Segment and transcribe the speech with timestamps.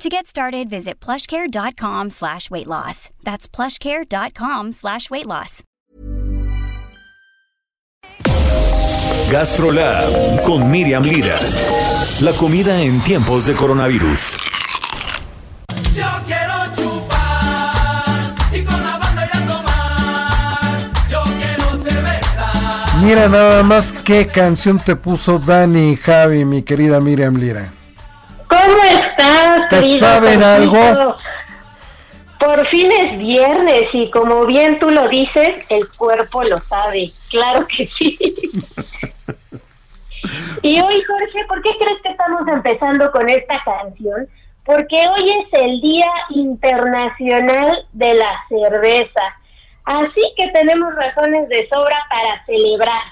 [0.00, 3.10] To get started, visit plushcare.com slash weight loss.
[3.22, 5.62] That's plushcare.com slash weight loss.
[9.30, 11.36] GastroLab con Miriam Lira.
[12.22, 14.38] La comida en tiempos de coronavirus.
[15.94, 18.20] Yo quiero chupar
[18.54, 20.78] y con la banda ir a tomar.
[21.10, 23.00] Yo quiero cerveza.
[23.02, 27.70] Mira nada más qué canción te puso Dani y Javi, mi querida Miriam Lira.
[28.48, 29.39] ¿Cómo estás?
[29.70, 31.16] ¿Te querido saben algo?
[32.38, 37.10] Por fin es viernes y como bien tú lo dices, el cuerpo lo sabe.
[37.30, 38.18] Claro que sí.
[40.62, 44.26] y hoy, Jorge, ¿por qué crees que estamos empezando con esta canción?
[44.64, 49.36] Porque hoy es el Día Internacional de la Cerveza.
[49.84, 53.02] Así que tenemos razones de sobra para celebrar.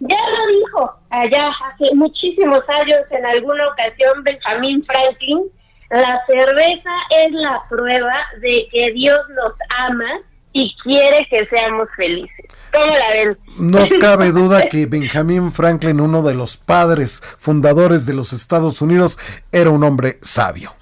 [0.00, 5.50] Ya lo dijo allá hace muchísimos años en alguna ocasión Benjamin Franklin,
[5.90, 10.20] la cerveza es la prueba de que Dios nos ama
[10.52, 12.46] y quiere que seamos felices.
[12.72, 13.38] ¿Cómo la ven?
[13.58, 19.18] No cabe duda que Benjamin Franklin, uno de los padres fundadores de los Estados Unidos,
[19.52, 20.74] era un hombre sabio.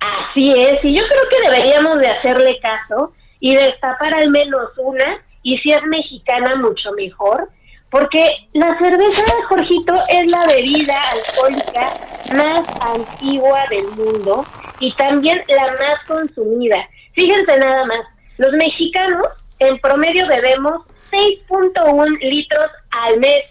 [0.00, 5.20] Así es, y yo creo que deberíamos de hacerle caso y destapar al menos una,
[5.42, 7.48] y si es mexicana mucho mejor,
[7.92, 11.88] porque la cerveza, Jorgito, es la bebida alcohólica
[12.34, 14.46] más antigua del mundo
[14.80, 16.88] y también la más consumida.
[17.12, 18.00] Fíjense nada más,
[18.38, 19.26] los mexicanos
[19.58, 23.42] en promedio bebemos 6.1 litros al mes.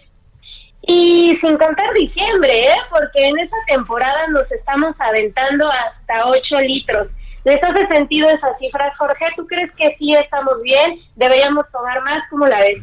[0.88, 2.76] Y sin contar diciembre, ¿eh?
[2.90, 7.06] porque en esa temporada nos estamos aventando hasta 8 litros.
[7.44, 9.24] ¿Les hace sentido esas cifras, Jorge?
[9.36, 11.00] ¿Tú crees que sí estamos bien?
[11.14, 12.22] ¿Deberíamos tomar más?
[12.30, 12.82] ¿Cómo la ves?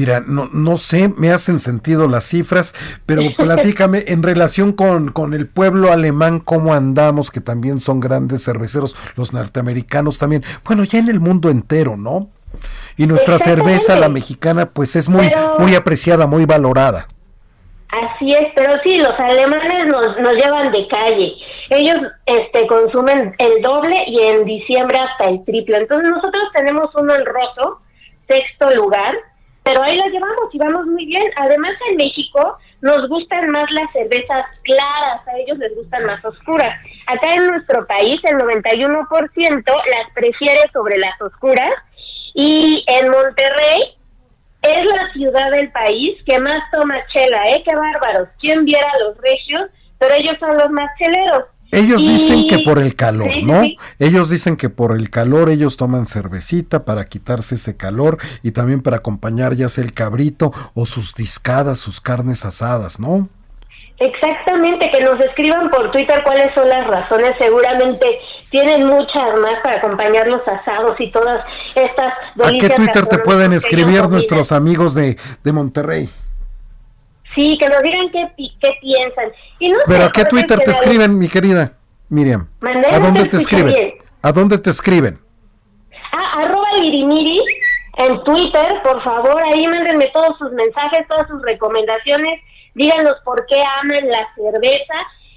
[0.00, 2.74] Mira, no, no sé, me hacen sentido las cifras,
[3.04, 8.42] pero platícame en relación con, con el pueblo alemán, cómo andamos, que también son grandes
[8.42, 12.30] cerveceros, los norteamericanos también, bueno, ya en el mundo entero, ¿no?
[12.96, 17.06] Y nuestra cerveza, la mexicana, pues es muy, Pero- muy apreciada, muy valorada.
[17.90, 21.34] Así es, pero sí, los alemanes nos, nos llevan de calle.
[21.68, 25.76] Ellos este, consumen el doble y en diciembre hasta el triple.
[25.76, 27.82] Entonces nosotros tenemos un honroso
[28.28, 29.14] sexto lugar,
[29.70, 31.22] pero ahí la llevamos y vamos muy bien.
[31.36, 36.74] Además en México nos gustan más las cervezas claras, a ellos les gustan más oscuras.
[37.06, 41.70] Acá en nuestro país el 91% las prefiere sobre las oscuras
[42.34, 43.96] y en Monterrey
[44.62, 47.62] es la ciudad del país que más toma chela, ¿eh?
[47.64, 48.28] Qué bárbaros.
[48.40, 49.70] ¿Quién viera a los regios?
[49.98, 51.44] Pero ellos son los más cheleros.
[51.72, 53.62] Ellos Y- dicen que por el calor, Sí, ¿no?
[53.62, 53.76] sí.
[53.98, 58.82] Ellos dicen que por el calor ellos toman cervecita para quitarse ese calor y también
[58.82, 63.28] para acompañar ya sea el cabrito o sus discadas, sus carnes asadas, ¿no?
[63.98, 67.34] Exactamente, que nos escriban por Twitter cuáles son las razones.
[67.38, 68.06] Seguramente
[68.48, 71.44] tienen muchas más para acompañar los asados y todas
[71.74, 76.08] estas ¿A qué Twitter te pueden escribir nuestros amigos de, de Monterrey?
[77.34, 79.32] Sí, que nos digan qué, qué piensan.
[79.58, 81.72] Y no ¿Pero a qué Twitter te escriben, mi querida
[82.08, 82.48] Miriam?
[82.90, 83.66] ¿A dónde te escriben?
[83.66, 83.94] bien.
[84.22, 85.18] ¿A dónde te escriben?
[86.12, 87.38] Ah, arroba lirimiri
[87.96, 92.40] en Twitter, por favor, ahí mándenme todos sus mensajes, todas sus recomendaciones,
[92.74, 94.94] díganos por qué aman la cerveza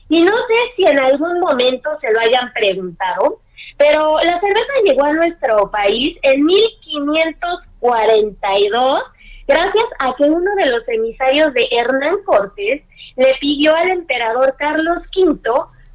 [0.08, 3.40] y no sé si en algún momento se lo hayan preguntado,
[3.78, 9.00] pero la cerveza llegó a nuestro país en 1542
[9.48, 12.84] gracias a que uno de los emisarios de Hernán Cortés
[13.16, 15.40] le pidió al emperador Carlos V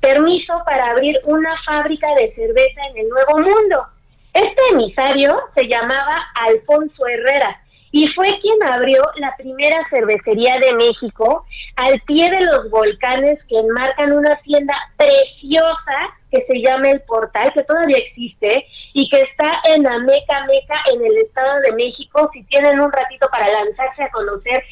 [0.01, 3.87] permiso para abrir una fábrica de cerveza en el Nuevo Mundo.
[4.33, 7.61] Este emisario se llamaba Alfonso Herrera
[7.91, 11.47] y fue quien abrió la primera cervecería de México
[11.77, 17.53] al pie de los volcanes que enmarcan una hacienda preciosa que se llama El Portal,
[17.55, 22.31] que todavía existe y que está en Ameca Meca, en el Estado de México.
[22.33, 24.65] Si tienen un ratito para lanzarse a conocer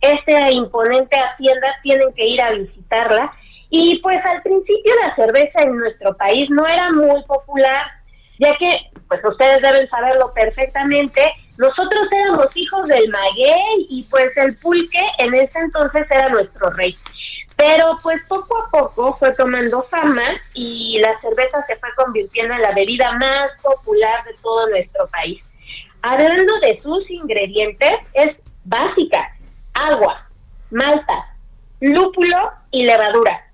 [0.00, 3.32] esta imponente hacienda, tienen que ir a visitarla.
[3.70, 7.82] Y pues al principio la cerveza en nuestro país no era muy popular,
[8.38, 8.68] ya que,
[9.06, 11.20] pues ustedes deben saberlo perfectamente,
[11.58, 16.96] nosotros éramos hijos del maguey y pues el pulque en ese entonces era nuestro rey.
[17.60, 20.22] Pero pues poco a poco fue tomando fama
[20.54, 25.44] y la cerveza se fue convirtiendo en la bebida más popular de todo nuestro país.
[26.00, 28.34] hablando de sus ingredientes, es
[28.64, 29.36] básica.
[29.74, 30.26] Agua,
[30.70, 31.36] malta,
[31.80, 33.44] lúpulo y levadura.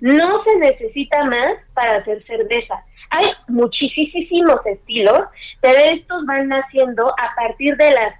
[0.00, 2.84] No se necesita más para hacer cerveza.
[3.08, 5.20] Hay muchísimos estilos,
[5.62, 8.14] pero estos van naciendo a partir de las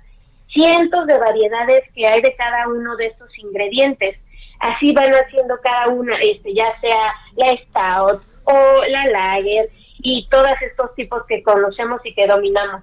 [0.48, 4.16] cientos de variedades que hay de cada uno de estos ingredientes.
[4.60, 10.54] Así van haciendo cada una, este, ya sea la stout o la lager y todos
[10.60, 12.82] estos tipos que conocemos y que dominamos.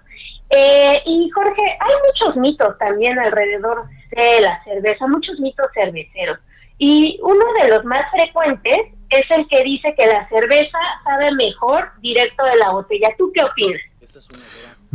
[0.50, 6.40] Eh, y Jorge, hay muchos mitos también alrededor de la cerveza, muchos mitos cerveceros.
[6.78, 8.78] Y uno de los más frecuentes
[9.10, 13.10] es el que dice que la cerveza sabe mejor directo de la botella.
[13.18, 13.82] ¿Tú qué opinas?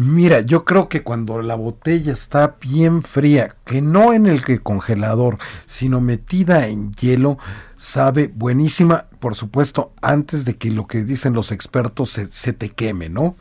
[0.01, 5.39] Mira, yo creo que cuando la botella está bien fría, que no en el congelador,
[5.67, 7.37] sino metida en hielo,
[7.75, 12.69] sabe buenísima, por supuesto, antes de que lo que dicen los expertos se, se te
[12.69, 13.35] queme, ¿no?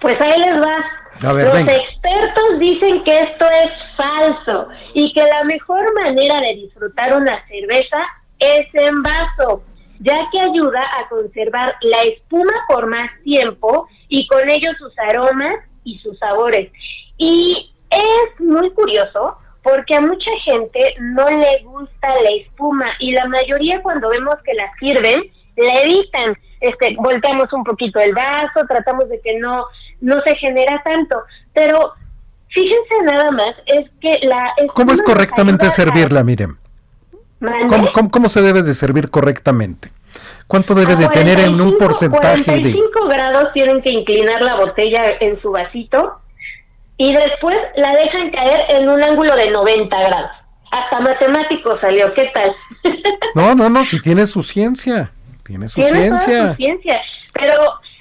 [0.00, 1.28] Pues ahí les va.
[1.28, 1.76] A ver, Los venga.
[1.76, 7.98] expertos dicen que esto es falso y que la mejor manera de disfrutar una cerveza
[8.40, 9.62] es en vaso,
[10.00, 15.56] ya que ayuda a conservar la espuma por más tiempo y con ello sus aromas
[15.84, 16.70] y sus sabores.
[17.16, 23.26] Y es muy curioso porque a mucha gente no le gusta la espuma y la
[23.28, 26.36] mayoría cuando vemos que la sirven, la evitan.
[26.60, 29.64] Este, volteamos un poquito el vaso, tratamos de que no
[30.02, 31.16] no se genera tanto,
[31.54, 31.92] pero
[32.48, 36.58] fíjense nada más es que la espuma ¿Cómo es correctamente servirla, miren?
[37.40, 37.66] ¿Mande?
[37.68, 39.90] ¿Cómo, cómo, cómo se debe de servir correctamente?
[40.46, 42.72] ¿Cuánto debe de tener en un 45 porcentaje de...
[42.72, 46.20] 45 grados tienen que inclinar la botella en su vasito
[46.96, 50.30] y después la dejan caer en un ángulo de 90 grados.
[50.70, 52.54] Hasta matemático salió, ¿qué tal?
[53.34, 55.10] No, no, no, si tiene su ciencia,
[55.42, 57.00] tiene su Tiene toda su ciencia.
[57.32, 57.54] Pero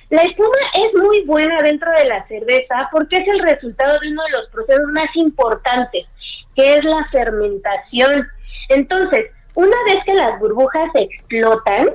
[0.10, 4.22] la espuma es muy buena dentro de la cerveza porque es el resultado de uno
[4.24, 6.06] de los procesos más importantes,
[6.54, 8.28] que es la fermentación.
[8.68, 11.90] Entonces, una vez que las burbujas explotan,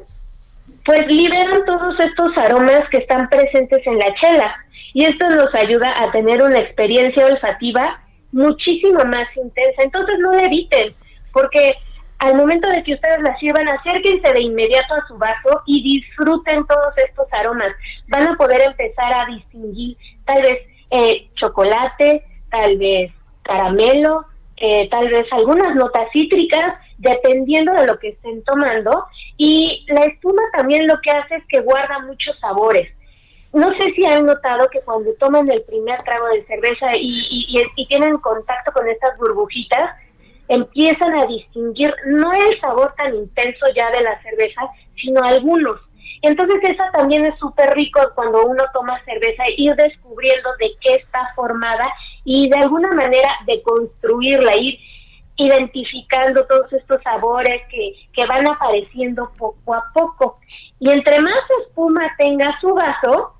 [0.84, 4.56] pues liberan todos estos aromas que están presentes en la chela.
[4.94, 8.00] Y esto nos ayuda a tener una experiencia olfativa
[8.32, 9.82] muchísimo más intensa.
[9.82, 10.94] Entonces no la eviten,
[11.32, 11.74] porque
[12.18, 16.66] al momento de que ustedes la sirvan, acérquense de inmediato a su vaso y disfruten
[16.66, 17.72] todos estos aromas.
[18.08, 20.58] Van a poder empezar a distinguir tal vez
[20.90, 23.12] eh, chocolate, tal vez
[23.42, 24.24] caramelo,
[24.56, 29.04] eh, tal vez algunas notas cítricas, dependiendo de lo que estén tomando.
[29.36, 32.88] Y la espuma también lo que hace es que guarda muchos sabores.
[33.52, 37.86] No sé si han notado que cuando toman el primer trago de cerveza y, y-
[37.86, 39.96] tienen contacto con estas burbujitas,
[40.48, 44.60] empiezan a distinguir no el sabor tan intenso ya de la cerveza,
[45.00, 45.80] sino algunos.
[46.22, 51.32] Entonces esa también es súper rico cuando uno toma cerveza, ir descubriendo de qué está
[51.34, 51.84] formada
[52.24, 54.78] y de alguna manera de construirla, ir
[55.36, 60.38] identificando todos estos sabores que, que van apareciendo poco a poco.
[60.78, 63.34] Y entre más espuma tenga su vaso,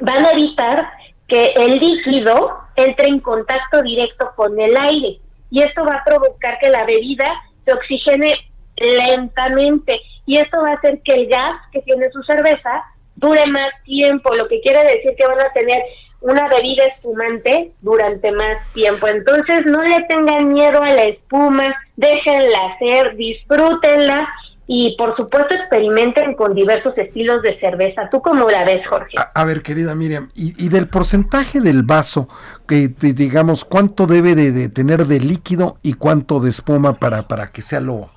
[0.00, 0.90] van a evitar
[1.28, 5.18] que el líquido entre en contacto directo con el aire
[5.50, 7.26] y esto va a provocar que la bebida
[7.64, 8.32] se oxigene
[8.76, 12.84] lentamente y esto va a hacer que el gas que tiene su cerveza
[13.16, 15.82] dure más tiempo, lo que quiere decir que van a tener
[16.24, 19.06] una bebida espumante durante más tiempo.
[19.08, 24.26] Entonces no le tengan miedo a la espuma, déjenla hacer, disfrútenla
[24.66, 28.08] y por supuesto experimenten con diversos estilos de cerveza.
[28.10, 29.14] ¿Tú cómo la ves, Jorge?
[29.34, 32.28] A, ver, querida Miriam, y, y del porcentaje del vaso,
[32.66, 37.28] que te- digamos, ¿cuánto debe de, de tener de líquido y cuánto de espuma para,
[37.28, 38.08] para que sea lo,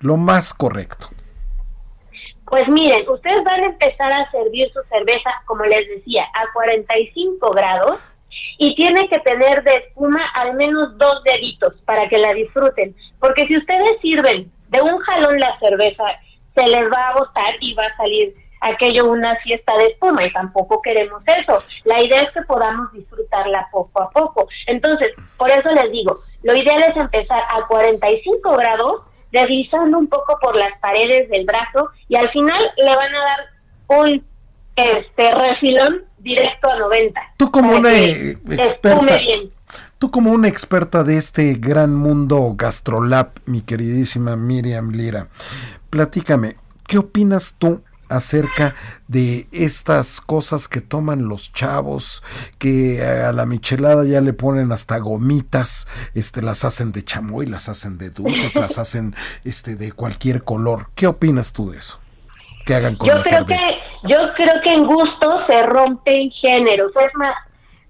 [0.00, 1.08] lo más correcto?
[2.50, 7.50] Pues miren, ustedes van a empezar a servir su cerveza, como les decía, a 45
[7.52, 8.00] grados
[8.58, 12.94] y tiene que tener de espuma al menos dos deditos para que la disfruten.
[13.20, 16.02] Porque si ustedes sirven de un jalón la cerveza,
[16.56, 20.32] se les va a botar y va a salir aquello una fiesta de espuma y
[20.32, 21.62] tampoco queremos eso.
[21.84, 24.48] La idea es que podamos disfrutarla poco a poco.
[24.66, 30.38] Entonces, por eso les digo, lo ideal es empezar a 45 grados deslizando un poco
[30.40, 34.24] por las paredes del brazo y al final le van a dar un
[34.76, 37.20] este refilón directo a 90.
[37.36, 39.50] Tú como una experta, bien.
[39.98, 45.28] tú como una experta de este gran mundo gastrolab, mi queridísima Miriam Lira,
[45.90, 46.56] platícame,
[46.86, 48.74] ¿qué opinas tú acerca
[49.08, 52.22] de estas cosas que toman los chavos,
[52.58, 57.68] que a la michelada ya le ponen hasta gomitas, este, las hacen de chamoy, las
[57.68, 59.14] hacen de dulces, las hacen
[59.44, 60.88] este, de cualquier color.
[60.94, 61.98] ¿Qué opinas tú de eso?
[62.66, 63.68] Que hagan con Yo la creo cerveza.
[64.02, 66.92] que yo creo que en gusto se rompen géneros.
[66.96, 67.34] Es más,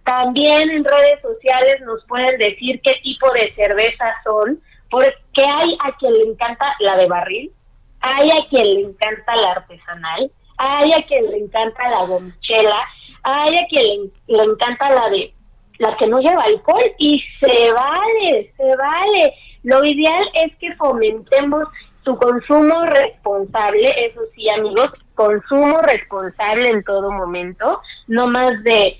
[0.04, 4.60] También en redes sociales nos pueden decir qué tipo de cervezas son,
[4.90, 7.52] porque hay a quien le encanta la de barril,
[8.00, 12.80] hay a quien le encanta la artesanal, hay a quien le encanta la gomichela,
[13.22, 15.34] hay a quien le, le encanta la de
[15.78, 19.34] la que no lleva alcohol y se vale, se vale.
[19.62, 21.64] Lo ideal es que fomentemos
[22.04, 28.96] su consumo responsable, eso sí amigos, consumo responsable en todo momento, no más de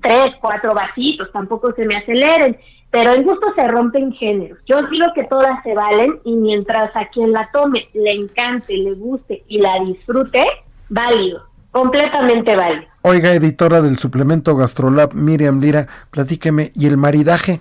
[0.00, 2.58] tres, cuatro vasitos, tampoco se me aceleren,
[2.90, 4.58] pero el gusto se rompe en géneros.
[4.66, 8.94] Yo digo que todas se valen y mientras a quien la tome le encante, le
[8.94, 10.44] guste y la disfrute,
[10.88, 12.88] válido, completamente válido.
[13.02, 17.60] Oiga, editora del suplemento Gastrolab, Miriam Lira, platíqueme, ¿y el maridaje?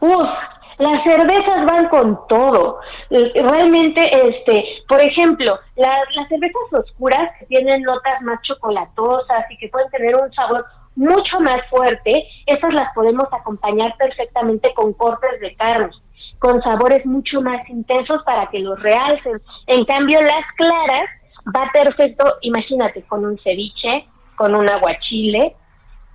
[0.00, 0.26] Uf,
[0.78, 2.80] las cervezas van con todo.
[3.10, 9.68] Realmente, este, por ejemplo, las, las cervezas oscuras que tienen notas más chocolatosas y que
[9.68, 10.64] pueden tener un sabor
[10.96, 15.90] mucho más fuerte, esas las podemos acompañar perfectamente con cortes de carne,
[16.38, 19.40] con sabores mucho más intensos para que los realcen.
[19.66, 21.08] En cambio, las claras
[21.54, 25.54] va perfecto, imagínate, con un ceviche, con un aguachile,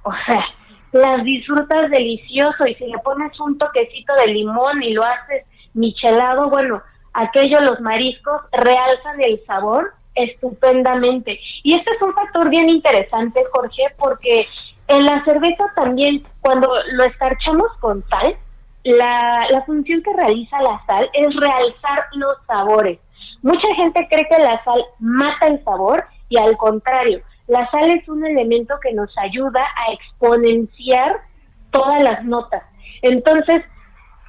[0.04, 0.44] o sea,
[0.92, 6.50] las disfrutas delicioso y si le pones un toquecito de limón y lo haces michelado,
[6.50, 6.82] bueno,
[7.14, 11.40] aquello los mariscos realzan el sabor estupendamente.
[11.64, 14.48] Y este es un factor bien interesante, Jorge, porque
[14.92, 18.36] en la cerveza también, cuando lo escarchamos con sal,
[18.84, 23.00] la, la función que realiza la sal es realzar los sabores.
[23.42, 28.08] Mucha gente cree que la sal mata el sabor y al contrario, la sal es
[28.08, 31.22] un elemento que nos ayuda a exponenciar
[31.72, 32.64] todas las notas.
[33.02, 33.62] Entonces,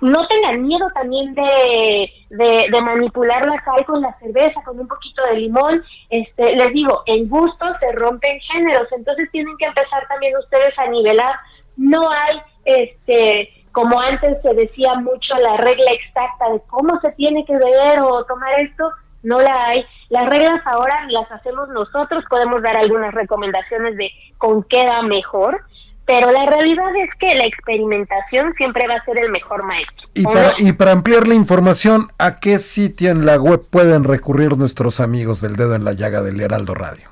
[0.03, 5.23] no tengan miedo también de, de, manipular la sal con la cerveza, con un poquito
[5.27, 5.83] de limón.
[6.11, 10.89] Este, les digo, en gusto se rompen géneros, entonces tienen que empezar también ustedes a
[10.89, 11.35] nivelar.
[11.77, 17.45] No hay, este, como antes se decía mucho, la regla exacta de cómo se tiene
[17.45, 18.91] que beber o tomar esto
[19.23, 19.85] no la hay.
[20.09, 25.65] Las reglas ahora las hacemos nosotros, podemos dar algunas recomendaciones de con qué da mejor,
[26.07, 30.09] pero la realidad es que la experimentación siempre va a ser el mejor maestro.
[30.15, 34.57] Y para, y para ampliar la información, ¿a qué sitio en la web pueden recurrir
[34.57, 37.11] nuestros amigos del dedo en la llaga del Heraldo Radio?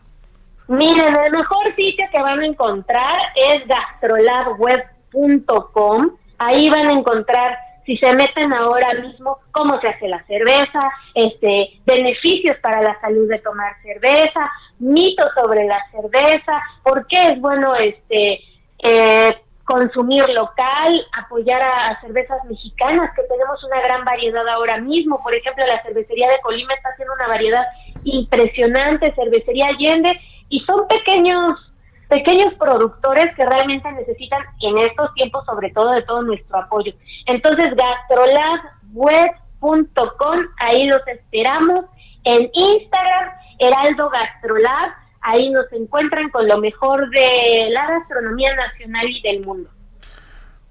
[0.68, 6.10] Miren, el mejor sitio que van a encontrar es gastrolabweb.com.
[6.38, 11.80] Ahí van a encontrar si se meten ahora mismo cómo se hace la cerveza, este,
[11.84, 17.74] beneficios para la salud de tomar cerveza, mitos sobre la cerveza, por qué es bueno
[17.74, 18.40] este
[18.82, 19.30] eh,
[19.64, 25.22] consumir local, apoyar a, cervezas mexicanas, que tenemos una gran variedad ahora mismo.
[25.22, 27.64] Por ejemplo, la cervecería de Colima está haciendo una variedad
[28.04, 30.18] impresionante, cervecería Allende,
[30.48, 31.66] y son pequeños
[32.08, 36.92] pequeños productores que realmente necesitan en estos tiempos sobre todo de todo nuestro apoyo.
[37.26, 41.84] Entonces, gastrolabweb.com, ahí los esperamos.
[42.24, 49.22] En Instagram, Heraldo Gastrolab, ahí nos encuentran con lo mejor de la gastronomía nacional y
[49.22, 49.70] del mundo.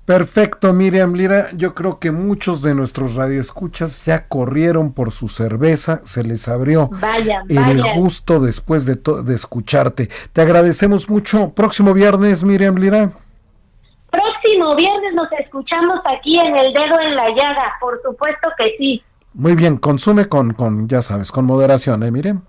[0.05, 1.49] Perfecto, Miriam Lira.
[1.53, 6.89] Yo creo que muchos de nuestros radioescuchas ya corrieron por su cerveza, se les abrió
[7.47, 10.09] el gusto después de, de escucharte.
[10.33, 11.53] Te agradecemos mucho.
[11.53, 13.11] Próximo viernes, Miriam Lira.
[14.09, 19.03] Próximo viernes nos escuchamos aquí en El Dedo en la Llaga, por supuesto que sí.
[19.35, 22.41] Muy bien, consume con, con ya sabes, con moderación, ¿eh, Miriam?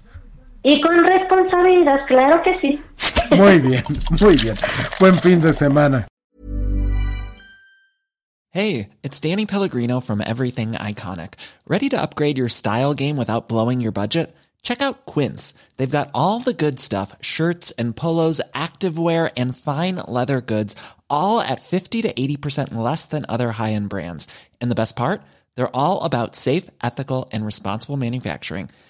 [0.63, 2.83] Y con responsabilidad, claro que sí.
[3.37, 3.83] Muy bien,
[4.21, 4.57] muy bien.
[4.99, 6.07] Buen fin de semana.
[8.51, 11.35] Hey, it's Danny Pellegrino from Everything Iconic.
[11.69, 14.35] Ready to upgrade your style game without blowing your budget?
[14.63, 15.55] Check out Quince.
[15.77, 20.75] They've got all the good stuff shirts and polos, activewear, and fine leather goods,
[21.09, 24.27] all at 50 to 80% less than other high end brands.
[24.61, 25.23] And the best part?
[25.55, 28.69] They're all about safe, ethical, and responsible manufacturing.